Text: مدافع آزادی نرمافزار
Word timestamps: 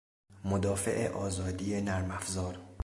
مدافع 0.45 1.07
آزادی 1.09 1.81
نرمافزار 1.81 2.59